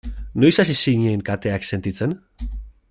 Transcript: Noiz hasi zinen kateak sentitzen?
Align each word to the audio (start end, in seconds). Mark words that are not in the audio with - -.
Noiz 0.43 0.55
hasi 0.63 0.75
zinen 0.79 1.21
kateak 1.29 1.69
sentitzen? 1.71 2.19